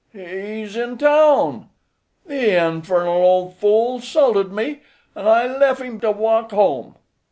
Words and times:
"He's 0.11 0.75
in 0.75 0.97
town. 0.97 1.69
The 2.25 2.55
infernal 2.57 3.21
ole 3.21 3.51
fool 3.51 3.99
'sulted 3.99 4.49
me, 4.51 4.81
an' 5.13 5.27
I 5.27 5.45
lef' 5.45 5.79
him 5.79 5.99
to 5.99 6.09
walk 6.09 6.49
home." 6.49 6.95